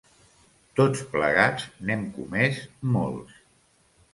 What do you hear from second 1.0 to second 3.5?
plegats n’hem comès molts.